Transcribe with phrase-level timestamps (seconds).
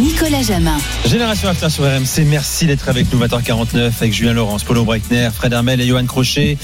[0.00, 0.76] Nicolas Jamin.
[1.06, 5.52] Génération After sur RMC, merci d'être avec nous 20h49 avec Julien Laurence, Paulo Breitner, Fred
[5.52, 6.58] Hermel et Johan Crochet.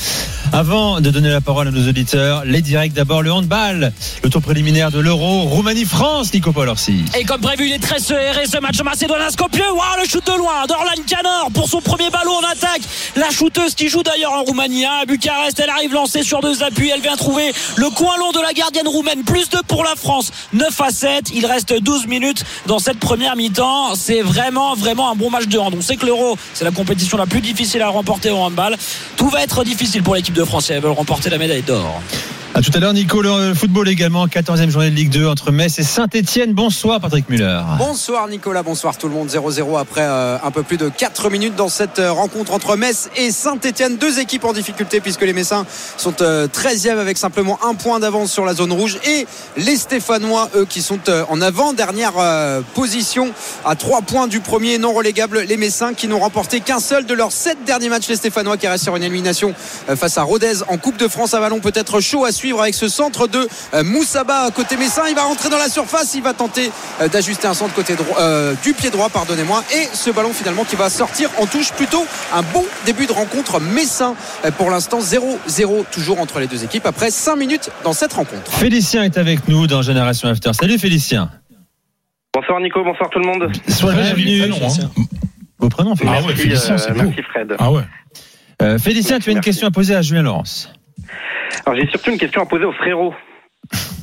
[0.52, 3.92] Avant de donner la parole à nos auditeurs, les directs d'abord le handball,
[4.24, 7.04] le tour préliminaire de l'Euro, Roumanie-France, Nico Paul Orsi.
[7.16, 9.60] Et comme prévu, il est très serré ce match macédonien Skopje.
[9.60, 12.82] Waouh, le shoot de loin d'Orlan Canor pour son premier ballon en attaque.
[13.14, 16.64] La shooteuse qui joue d'ailleurs en Roumanie hein, à Bucarest, elle arrive lancée sur deux
[16.64, 16.90] appuis.
[16.92, 19.22] Elle vient trouver le coin long de la gardienne roumaine.
[19.22, 20.32] Plus de pour la France.
[20.52, 21.30] 9 à 7.
[21.32, 23.94] Il reste 12 minutes dans cette première mi-temps.
[23.94, 25.74] C'est vraiment, vraiment un bon match de hand.
[25.76, 28.76] On sait que l'Euro, c'est la compétition la plus difficile à remporter au handball.
[29.16, 32.00] Tout va être difficile pour l'équipe de France si elles veulent remporter la médaille d'or.
[32.62, 35.82] Tout à l'heure, Nico, le football également, 14e journée de Ligue 2 entre Metz et
[35.82, 36.52] Saint-Etienne.
[36.52, 37.58] Bonsoir, Patrick Muller.
[37.78, 38.62] Bonsoir, Nicolas.
[38.62, 39.28] Bonsoir, tout le monde.
[39.28, 43.08] 0-0 après euh, un peu plus de 4 minutes dans cette euh, rencontre entre Metz
[43.16, 43.96] et Saint-Etienne.
[43.96, 45.64] Deux équipes en difficulté puisque les Messins
[45.96, 50.50] sont euh, 13e avec simplement un point d'avance sur la zone rouge et les Stéphanois,
[50.54, 53.32] eux, qui sont euh, en avant-dernière euh, position
[53.64, 55.40] à 3 points du premier non relégable.
[55.40, 58.08] Les Messins qui n'ont remporté qu'un seul de leurs 7 derniers matchs.
[58.08, 59.54] Les Stéphanois qui restent sur une élimination
[59.88, 61.60] euh, face à Rodez en Coupe de France à Vallon.
[61.60, 65.02] Peut-être chaud à suivre avec ce centre de euh, Moussaba côté Messin.
[65.08, 66.14] Il va rentrer dans la surface.
[66.14, 66.70] Il va tenter
[67.00, 69.62] euh, d'ajuster un centre côté droit, euh, du pied droit, pardonnez-moi.
[69.74, 71.72] Et ce ballon finalement qui va sortir en touche.
[71.72, 74.14] Plutôt un bon début de rencontre Messin.
[74.58, 78.50] Pour l'instant 0-0 toujours entre les deux équipes après 5 minutes dans cette rencontre.
[78.50, 80.52] Félicien est avec nous dans Génération After.
[80.52, 81.30] Salut Félicien.
[82.32, 83.52] Bonsoir Nico, bonsoir tout le monde.
[83.68, 84.42] Sois bienvenu.
[85.58, 86.26] Vos prénoms, Félicien.
[86.26, 87.02] ouais, Félicien, euh, c'est beau.
[87.02, 87.54] merci Fred.
[87.58, 87.82] Ah ouais.
[88.62, 89.48] Euh, Félicien, tu as une Merci.
[89.50, 90.72] question à poser à Julien Laurence.
[91.66, 93.14] Alors j'ai surtout une question à poser au frérot.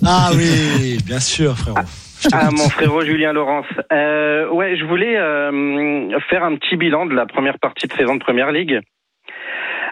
[0.05, 1.79] Ah oui, bien sûr, frérot.
[2.21, 2.51] T'écoute.
[2.51, 3.67] mon frérot Julien Laurence.
[3.91, 8.15] Euh, ouais, je voulais euh, faire un petit bilan de la première partie de saison
[8.15, 8.79] de Première Ligue.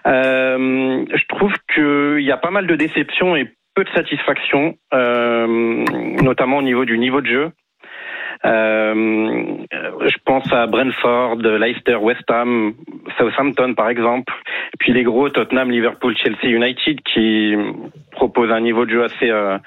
[0.07, 6.57] Euh, je trouve qu'il y a pas mal de déceptions et peu de satisfaction, notamment
[6.57, 7.51] au niveau du niveau de jeu.
[8.45, 8.93] Euh,
[10.05, 12.73] je pense à Brentford, Leicester, West Ham,
[13.17, 14.31] Southampton par exemple,
[14.79, 17.55] puis les gros Tottenham, Liverpool, Chelsea, United qui
[18.11, 19.57] proposent un niveau de jeu assez euh,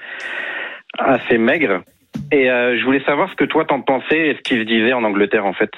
[0.98, 1.82] assez maigre.
[2.30, 4.92] Et euh, je voulais savoir ce que toi t'en pensais et ce qui se disait
[4.92, 5.70] en Angleterre en fait.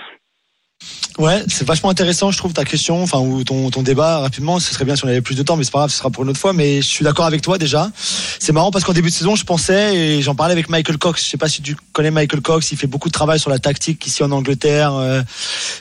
[1.19, 4.59] Ouais, c'est vachement intéressant, je trouve, ta question, enfin, ou ton, ton débat rapidement.
[4.59, 6.09] Ce serait bien si on avait plus de temps, mais c'est pas grave, ce sera
[6.09, 6.55] pour une autre fois.
[6.55, 7.91] Mais je suis d'accord avec toi déjà.
[8.39, 11.23] C'est marrant parce qu'en début de saison, je pensais, et j'en parlais avec Michael Cox.
[11.23, 13.59] Je sais pas si tu connais Michael Cox, il fait beaucoup de travail sur la
[13.59, 14.95] tactique ici en Angleterre.
[14.95, 15.23] Euh,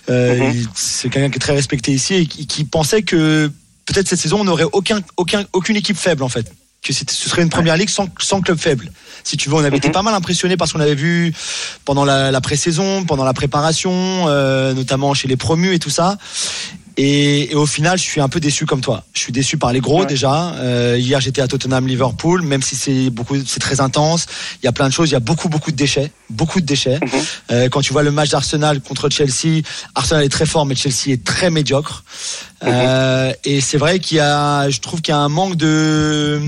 [0.09, 0.67] euh, Mhm.
[0.75, 3.49] C'est quelqu'un qui est très respecté ici et qui, qui pensait que
[3.85, 6.51] peut-être cette saison, on n'aurait aucun, aucun, aucune équipe faible en fait.
[6.81, 8.89] Que ce serait une première ligue sans, sans club faible.
[9.25, 9.93] Si tu veux, on avait été Mhm.
[9.93, 11.33] pas mal impressionné parce qu'on avait vu
[11.83, 13.91] pendant la, la pré-saison, pendant la préparation,
[14.27, 16.17] euh, notamment chez les promus et tout ça.
[16.95, 19.03] Et, et au final, je suis un peu déçu comme toi.
[19.13, 20.05] Je suis déçu par les gros Ouais.
[20.05, 20.53] déjà.
[20.55, 24.25] Euh, hier, j'étais à Tottenham, Liverpool, même si c'est beaucoup, c'est très intense.
[24.61, 25.09] Il y a plein de choses.
[25.09, 26.99] Il y a beaucoup, beaucoup de déchets, beaucoup de déchets.
[27.01, 27.09] Mhm.
[27.51, 29.61] Euh, quand tu vois le match d'Arsenal contre Chelsea,
[29.95, 32.03] Arsenal est très fort, mais Chelsea est très médiocre.
[32.65, 36.41] Euh, et c'est vrai qu'il y a, je trouve qu'il y a un manque de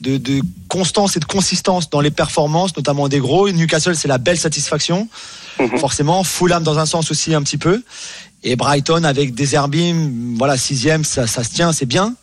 [0.00, 3.50] de, de constance et de consistance dans les performances, notamment des gros.
[3.50, 5.08] Newcastle, c'est la belle satisfaction,
[5.58, 5.78] Mhm.
[5.78, 6.24] forcément.
[6.24, 7.82] Fulham, dans un sens aussi, un petit peu.
[8.42, 12.14] Et Brighton, avec des Herbim, voilà, sixième, ça, ça se tient, c'est bien.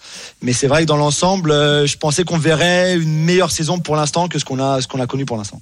[0.42, 3.96] Mais c'est vrai que dans l'ensemble, euh, je pensais qu'on verrait une meilleure saison pour
[3.96, 5.62] l'instant que ce qu'on a, ce qu'on a connu pour l'instant.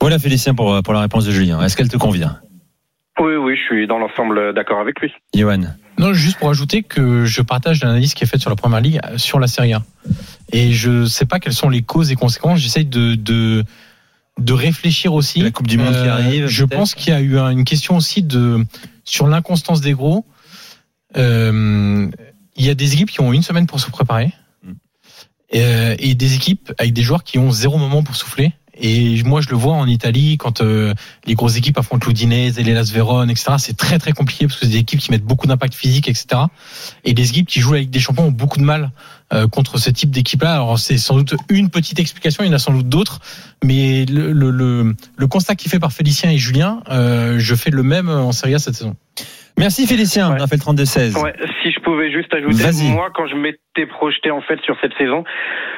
[0.00, 1.60] Voilà Félicien pour, pour la réponse de Julien.
[1.64, 2.38] Est-ce qu'elle te convient?
[3.20, 5.10] Oui, oui, je suis dans l'ensemble d'accord avec lui.
[5.34, 5.62] Johan
[5.98, 9.00] Non, juste pour ajouter que je partage l'analyse qui est faite sur la première ligue
[9.04, 9.82] euh, sur la Serie A.
[10.52, 12.58] Et je sais pas quelles sont les causes et conséquences.
[12.60, 13.64] J'essaye de, de,
[14.38, 15.40] de réfléchir aussi.
[15.40, 17.64] Euh, La Coupe du Monde qui arrive, Je pense qu'il y a eu un- une
[17.64, 18.64] question aussi de,
[19.04, 20.26] sur l'inconstance des gros.
[21.16, 22.10] Euh,
[22.56, 24.32] il y a des équipes qui ont une semaine pour se préparer.
[24.64, 24.70] Mm.
[25.54, 28.52] Euh, et des équipes avec des joueurs qui ont zéro moment pour souffler.
[28.74, 30.94] Et moi, je le vois en Italie quand euh,
[31.26, 33.52] les grosses équipes affrontent l'Udinese et les Las Vérone, etc.
[33.58, 36.42] C'est très très compliqué parce que c'est des équipes qui mettent beaucoup d'impact physique, etc.
[37.04, 38.90] Et les équipes qui jouent avec des champions ont beaucoup de mal
[39.32, 40.54] euh, contre ce type d'équipe-là.
[40.54, 43.20] Alors c'est sans doute une petite explication, il y en a sans doute d'autres,
[43.62, 47.70] mais le, le, le, le constat qui fait par Félicien et Julien, euh, je fais
[47.70, 48.96] le même en Serie A cette saison.
[49.58, 50.36] Merci Félicien, Ouais.
[50.40, 51.22] on a fait le 32-16.
[51.22, 52.64] Ouais, si je pouvais juste ajouter,
[52.94, 55.24] moi, quand je m'étais projeté en fait sur cette saison,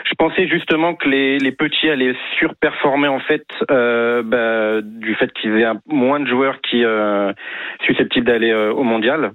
[0.09, 5.33] je pensais justement que les, les petits allaient surperformer en fait euh, bah, du fait
[5.33, 7.33] qu'ils aient moins de joueurs qui euh,
[7.87, 9.33] susceptibles d'aller euh, au mondial,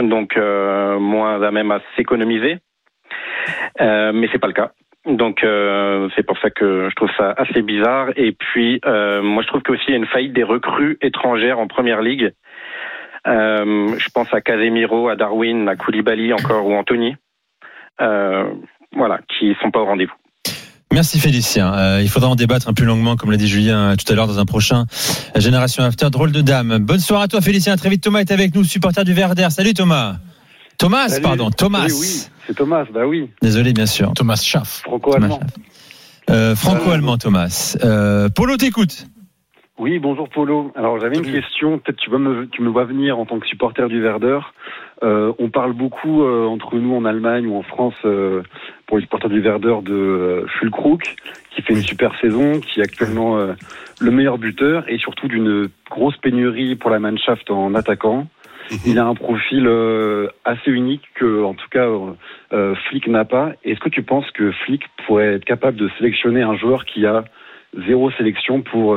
[0.00, 2.58] donc euh, moins à même à s'économiser.
[3.80, 4.70] Euh, mais c'est pas le cas.
[5.04, 8.10] Donc euh, c'est pour ça que je trouve ça assez bizarre.
[8.16, 11.58] Et puis euh, moi je trouve qu'aussi il y a une faillite des recrues étrangères
[11.58, 12.32] en première ligue.
[13.26, 17.16] Euh, je pense à Casemiro, à Darwin, à Koulibaly encore ou Anthony.
[18.00, 18.44] Euh,
[18.96, 20.12] voilà, qui sont pas au rendez-vous.
[20.92, 21.72] Merci Félicien.
[21.72, 24.26] Euh, il faudra en débattre un plus longuement, comme l'a dit Julien tout à l'heure,
[24.26, 24.84] dans un prochain
[25.36, 26.10] Génération After.
[26.10, 26.78] Drôle de dame.
[26.78, 27.76] Bonne soirée à toi Félicien.
[27.76, 29.48] Très vite Thomas est avec nous, supporter du Verder.
[29.50, 30.16] Salut Thomas.
[30.78, 31.22] Thomas, Salut.
[31.22, 31.50] pardon.
[31.50, 31.86] Thomas.
[31.86, 34.12] Oui, oui, c'est Thomas, bah oui, Désolé, bien sûr.
[34.14, 34.80] Thomas Schaff.
[34.84, 35.40] franco-allemand.
[36.28, 37.76] Euh, Franco-allemand Thomas.
[37.84, 39.06] Euh, Polo t'écoute.
[39.82, 40.70] Oui, bonjour Polo.
[40.76, 43.88] Alors j'avais une question, peut-être tu me tu me vois venir en tant que supporter
[43.88, 44.38] du Werder.
[45.02, 48.44] Euh, on parle beaucoup euh, entre nous en Allemagne ou en France euh,
[48.86, 51.02] pour les supporters du Werder de euh, Fulkrug
[51.50, 53.36] qui fait une super saison, qui est actuellement
[54.00, 58.28] le meilleur buteur et surtout d'une grosse pénurie pour la Mannschaft en attaquant.
[58.86, 59.68] Il a un profil
[60.44, 61.88] assez unique que, en tout cas,
[62.88, 63.52] Flick n'a pas.
[63.64, 67.24] Est-ce que tu penses que Flick pourrait être capable de sélectionner un joueur qui a
[67.86, 68.96] zéro sélection pour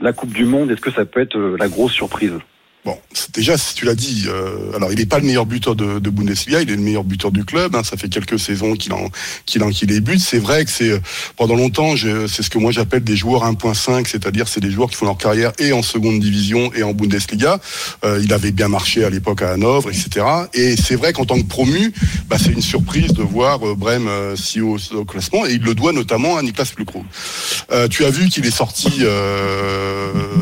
[0.00, 2.38] la Coupe du Monde Est-ce que ça peut être euh, la grosse surprise?
[2.86, 2.96] Bon,
[3.34, 6.08] déjà, si tu l'as dit, euh, alors il n'est pas le meilleur buteur de, de
[6.08, 7.74] Bundesliga, il est le meilleur buteur du club.
[7.74, 9.10] hein, ça fait quelques saisons qu'il en
[9.44, 10.20] qu'il en qu'il débute.
[10.20, 11.00] C'est vrai que c'est euh,
[11.36, 14.94] pendant longtemps, c'est ce que moi j'appelle des joueurs 1.5, c'est-à-dire c'est des joueurs qui
[14.94, 17.58] font leur carrière et en seconde division et en Bundesliga.
[18.04, 20.24] Euh, il avait bien marché à l'époque à Hanovre, etc.
[20.54, 21.92] Et c'est vrai qu'en tant que promu,
[22.28, 25.62] bah, c'est une surprise de voir euh, Brême euh, si haut au classement, et il
[25.62, 27.04] le doit notamment à Niklas Fulkrug.
[27.72, 28.90] Euh, tu as vu qu'il est sorti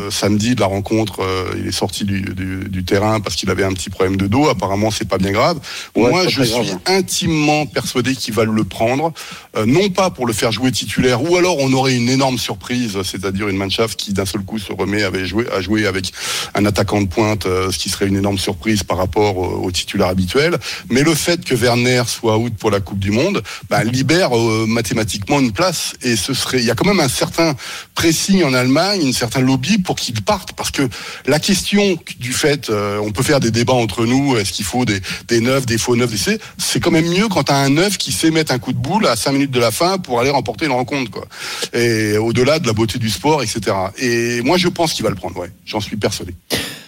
[0.09, 1.21] samedi de la rencontre.
[1.57, 4.47] il est sorti du, du- du terrain parce qu'il avait un petit problème de dos.
[4.49, 5.59] Apparemment, c'est pas bien grave.
[5.95, 6.79] Ouais, Moi, je suis grave.
[6.85, 9.13] intimement persuadé qu'il va le prendre,
[9.57, 12.97] euh, non pas pour le faire jouer titulaire, ou alors on aurait une énorme surprise,
[13.03, 16.11] c'est-à-dire une Mannschaft qui d'un seul coup se remet à jouer, à jouer avec
[16.53, 19.71] un attaquant de pointe, euh, ce qui serait une énorme surprise par rapport au, au
[19.71, 20.57] titulaire habituel.
[20.89, 24.65] Mais le fait que Werner soit out pour la Coupe du Monde, bah, libère euh,
[24.67, 25.93] mathématiquement une place.
[26.01, 27.55] Et ce serait, il y a quand même un certain
[27.93, 30.83] pressing en Allemagne, un certain lobby pour qu'il parte, parce que
[31.25, 34.83] la question du fait, euh, on peut faire des débats entre nous, est-ce qu'il faut
[34.83, 37.69] des, des neufs, des faux neufs, des C, c'est quand même mieux quand t'as un
[37.69, 40.19] neuf qui sait mettre un coup de boule à 5 minutes de la fin pour
[40.19, 41.25] aller remporter une rencontre, quoi.
[41.73, 43.75] Et au-delà de la beauté du sport, etc.
[43.99, 45.51] Et moi, je pense qu'il va le prendre, ouais.
[45.67, 46.33] J'en suis persuadé.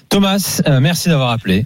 [0.09, 1.65] Thomas, euh, merci d'avoir appelé.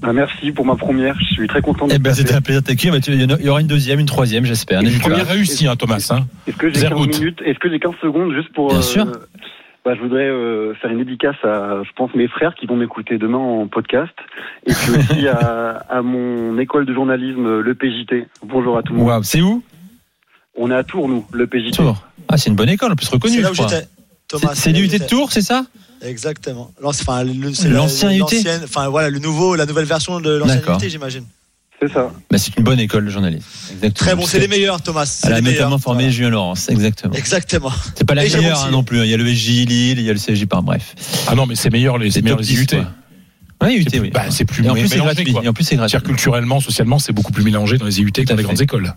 [0.00, 2.62] Bah, Merci pour ma première, je suis très content Eh d'être ben, c'était un plaisir
[2.62, 2.98] de t'accueillir.
[3.02, 4.80] Tu- Il y aura une deuxième, une troisième, j'espère.
[4.80, 6.06] Une Première réussie, hein, Thomas.
[6.10, 6.26] Hein.
[6.46, 7.06] Est-ce que j'ai 15 Zerbout.
[7.18, 9.06] minutes Est-ce que j'ai 15 secondes juste pour Bien euh, sûr.
[9.84, 13.18] Bah, je voudrais euh, faire une dédicace à, je pense, mes frères qui vont m'écouter
[13.18, 14.14] demain en podcast,
[14.66, 18.26] et puis aussi à, à mon école de journalisme, le PJT.
[18.44, 19.08] Bonjour à tout le monde.
[19.08, 19.62] Waouh, c'est où?
[20.56, 21.76] On est à Tours, nous, le PJT.
[21.76, 22.06] Tours.
[22.28, 23.42] Ah, c'est une bonne école, en plus reconnue.
[24.54, 25.06] C'est l'UT de.
[25.08, 25.64] Tours, c'est ça?
[26.02, 26.70] Exactement.
[26.82, 28.22] Enfin, L'ancien UT?
[28.64, 30.60] Enfin, voilà, le nouveau, la nouvelle version de l'ancien.
[30.60, 31.24] UT, j'imagine.
[31.80, 32.10] C'est ça.
[32.30, 33.44] bah, C'est une bonne école de journalisme.
[33.72, 34.06] Exactement.
[34.06, 35.06] Très bon, c'est les meilleurs, Thomas.
[35.06, 35.60] C'est Elle a les meilleurs.
[35.62, 36.12] notamment formé Voilà.
[36.12, 37.14] Julien Laurence, exactement.
[37.14, 37.72] Exactement.
[37.94, 39.00] C'est pas la Et meilleure hein, non plus.
[39.00, 39.04] hein.
[39.04, 40.94] Il y a le SJ Lille, il y a le CJ par bref.
[41.26, 42.66] Ah non, mais c'est meilleur les, c'est C'est meilleur top les 10, IUT.
[42.66, 42.84] quoi.
[43.62, 44.10] Oui, UT, C'est plus- oui.
[44.10, 45.32] bah, c'est plus Et en plus, gratuit.
[45.34, 45.42] quoi.
[45.44, 45.90] Et en plus, c'est gratuit.
[45.90, 48.94] C'est-à-dire culturellement, socialement, c'est beaucoup plus mélangé dans les IUT que dans les grandes écoles.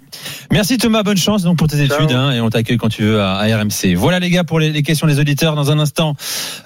[0.52, 1.98] Merci Thomas, bonne chance donc pour tes Ciao.
[2.04, 3.94] études hein, et on t'accueille quand tu veux à, à RMC.
[3.96, 5.56] Voilà les gars pour les, les questions des auditeurs.
[5.56, 6.16] Dans un instant,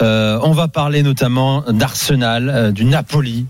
[0.03, 3.47] euh, on va parler notamment d'Arsenal, euh, du Napoli.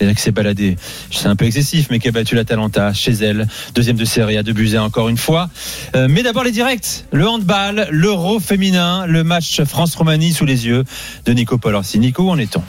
[0.00, 0.76] C'est-à-dire qui s'est baladé,
[1.10, 3.46] c'est un peu excessif, mais qui a battu l'Atalanta chez elle.
[3.74, 5.50] Deuxième de série à Debuzet encore une fois.
[5.94, 7.04] Euh, mais d'abord les directs.
[7.12, 10.84] Le handball, l'euro féminin, le match France-Roumanie sous les yeux
[11.26, 11.98] de Nico Polorsi.
[11.98, 12.62] Nico, où en est-on?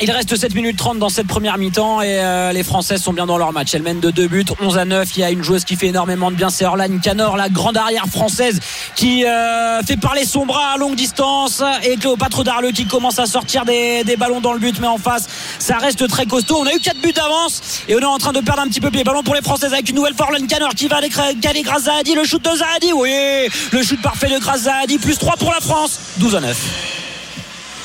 [0.00, 3.26] Il reste 7 minutes 30 dans cette première mi-temps et euh, les Françaises sont bien
[3.26, 3.74] dans leur match.
[3.74, 5.16] Elles mènent de 2 buts, 11 à 9.
[5.16, 7.76] Il y a une joueuse qui fait énormément de bien, c'est Orlane Canor, la grande
[7.76, 8.60] arrière française
[8.94, 13.26] qui euh, fait parler son bras à longue distance et Cléopâtre Darleux qui commence à
[13.26, 15.26] sortir des ballons dans le but mais en face
[15.68, 16.56] ça reste très costaud.
[16.60, 18.80] On a eu 4 buts d'avance et on est en train de perdre un petit
[18.80, 19.04] peu pied.
[19.04, 21.02] Ballon pour les Françaises avec une nouvelle fois Orlane Canor qui va
[21.42, 22.14] caler grâce Zahadi.
[22.14, 25.60] Le shoot de Zahadi, oui, le shoot parfait de grâce Zahadi, plus 3 pour la
[25.60, 26.97] France, 12 à 9.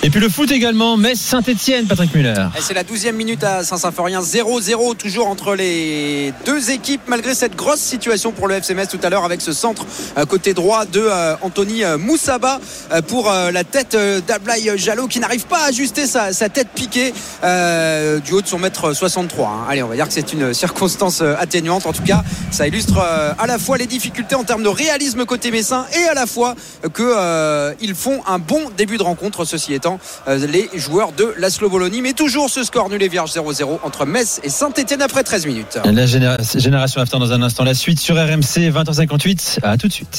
[0.06, 2.36] Et puis le foot également, Metz Saint-Etienne, Patrick Muller.
[2.60, 7.80] C'est la 12e minute à Saint-Symphorien, 0-0 toujours entre les deux équipes malgré cette grosse
[7.80, 9.86] situation pour le FC Metz tout à l'heure avec ce centre
[10.18, 12.60] euh, côté droit de euh, Anthony euh, Moussaba
[13.08, 18.42] pour la tête d'Ablaï Jalot qui n'arrive pas à ajuster sa, tête piquée du haut
[18.42, 19.48] de son mètre 63.
[19.48, 19.66] hein.
[19.70, 21.86] Allez, on va dire que c'est une circonstance atténuante.
[21.86, 25.50] En tout cas, ça illustre à la fois les difficultés en termes de réalisme côté
[25.50, 26.56] messin et à la fois
[26.94, 29.46] que euh, ils font un bon début de rencontre.
[29.46, 29.93] Ceci étant,
[30.28, 32.02] euh, les joueurs de Laszlo Bologna.
[32.02, 35.80] Mais toujours ce score nul et vierge 0-0 entre Metz et Saint-Etienne après 13 minutes.
[35.86, 37.64] La génération After dans un instant.
[37.64, 39.60] La suite sur RMC 20h58.
[39.64, 40.10] À tout de suite.